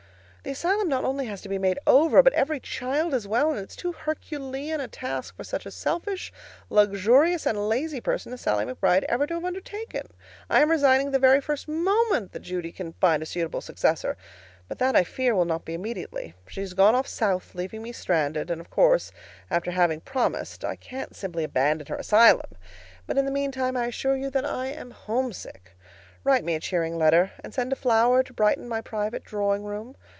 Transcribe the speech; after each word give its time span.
The 0.43 0.53
asylum 0.53 0.89
not 0.89 1.05
only 1.05 1.27
has 1.27 1.39
to 1.43 1.49
be 1.49 1.59
made 1.59 1.77
over, 1.85 2.23
but 2.23 2.33
every 2.33 2.59
child 2.59 3.13
as 3.13 3.27
well, 3.27 3.51
and 3.51 3.59
it's 3.59 3.75
too 3.75 3.91
herculean 3.93 4.81
a 4.81 4.87
task 4.87 5.37
for 5.37 5.43
such 5.43 5.67
a 5.67 5.71
selfish, 5.71 6.33
luxurious, 6.67 7.45
and 7.45 7.69
lazy 7.69 8.01
person 8.01 8.33
as 8.33 8.41
Sallie 8.41 8.65
McBride 8.65 9.03
ever 9.03 9.27
to 9.27 9.35
have 9.35 9.45
undertaken. 9.45 10.07
I'm 10.49 10.71
resigning 10.71 11.11
the 11.11 11.19
very 11.19 11.41
first 11.41 11.67
moment 11.67 12.31
that 12.31 12.39
Judy 12.41 12.71
can 12.71 12.93
find 12.93 13.21
a 13.21 13.25
suitable 13.27 13.61
successor, 13.61 14.17
but 14.67 14.79
that, 14.79 14.95
I 14.95 15.03
fear, 15.03 15.35
will 15.35 15.45
not 15.45 15.63
be 15.63 15.75
immediately. 15.75 16.33
She 16.47 16.61
has 16.61 16.73
gone 16.73 16.95
off 16.95 17.05
South, 17.05 17.53
leaving 17.53 17.83
me 17.83 17.91
stranded, 17.91 18.49
and 18.49 18.59
of 18.59 18.71
course, 18.71 19.11
after 19.51 19.69
having 19.69 20.01
promised, 20.01 20.65
I 20.65 20.75
can't 20.75 21.15
simply 21.15 21.43
abandon 21.43 21.85
her 21.85 21.97
asylum. 21.97 22.49
But 23.05 23.19
in 23.19 23.25
the 23.25 23.31
meantime 23.31 23.77
I 23.77 23.85
assure 23.85 24.15
you 24.17 24.31
that 24.31 24.43
I'm 24.45 24.89
homesick. 24.89 25.77
Write 26.23 26.43
me 26.43 26.55
a 26.55 26.59
cheering 26.59 26.97
letter, 26.97 27.31
and 27.43 27.53
send 27.53 27.71
a 27.71 27.75
flower 27.75 28.23
to 28.23 28.33
brighten 28.33 28.67
my 28.67 28.81
private 28.81 29.23
drawing 29.23 29.65
room. 29.65 29.95